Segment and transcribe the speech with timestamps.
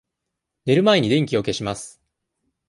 [0.65, 2.01] 寝る前に電気を消します。